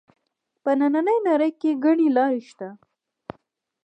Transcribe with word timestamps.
په 0.63 0.71
نننۍ 0.79 1.17
نړۍ 1.27 1.51
کې 1.61 1.71
ګڼې 1.83 2.07
لارې 2.17 2.41
شته 2.49 2.67